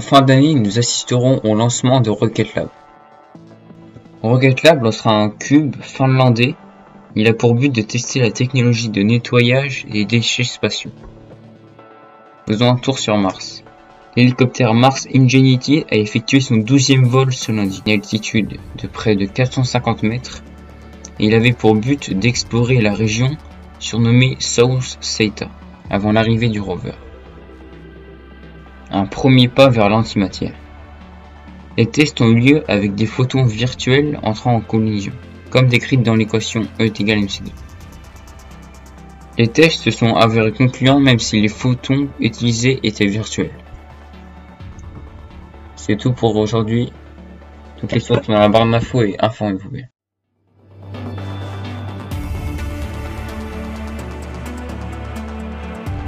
[0.00, 2.68] fin d'année, nous assisterons au lancement de Rocket Lab.
[4.22, 6.54] Rocket Lab lancera un cube finlandais.
[7.14, 10.92] Il a pour but de tester la technologie de nettoyage des déchets spatiaux.
[12.46, 13.64] Faisons un tour sur Mars.
[14.16, 20.02] L'hélicoptère Mars Ingenuity a effectué son douzième vol lundi, une altitude de près de 450
[20.02, 20.42] mètres,
[21.18, 23.30] il avait pour but d'explorer la région
[23.78, 25.48] surnommée South Theta
[25.88, 26.92] avant l'arrivée du rover.
[28.96, 30.54] Un premier pas vers l'antimatière.
[31.76, 35.12] Les tests ont eu lieu avec des photons virtuels entrant en collision,
[35.50, 37.50] comme décrite dans l'équation E égale mc2.
[39.36, 43.52] Les tests se sont avérés concluants même si les photons utilisés étaient virtuels.
[45.74, 46.90] C'est tout pour aujourd'hui.
[47.76, 49.88] Toutes les sortes dans la barre d'infos et informez-vous bien.